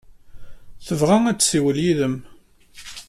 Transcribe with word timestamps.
Tebɣa 0.85 1.17
ad 1.27 1.37
tessiwel 1.39 1.77
yid-m. 1.85 2.15